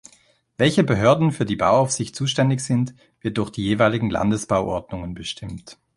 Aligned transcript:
Welche 0.57 0.83
Behörden 0.83 1.31
für 1.31 1.45
die 1.45 1.55
Bauaufsicht 1.55 2.15
zuständig 2.15 2.61
sind, 2.61 2.95
wird 3.19 3.37
durch 3.37 3.51
die 3.51 3.61
jeweiligen 3.65 4.09
Landesbauordnungen 4.09 5.13
bestimmt. 5.13 5.77